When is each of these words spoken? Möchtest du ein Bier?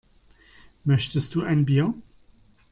Möchtest 0.83 1.35
du 1.35 1.43
ein 1.43 1.63
Bier? 1.63 1.93